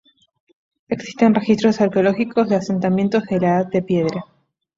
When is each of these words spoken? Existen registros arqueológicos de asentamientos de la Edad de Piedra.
Existen 0.87 1.35
registros 1.35 1.79
arqueológicos 1.79 2.49
de 2.49 2.55
asentamientos 2.55 3.23
de 3.25 3.39
la 3.39 3.57
Edad 3.59 3.67
de 3.67 3.83
Piedra. 3.83 4.25